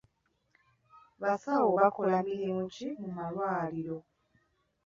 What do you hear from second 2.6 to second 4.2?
ki mu malwaliro?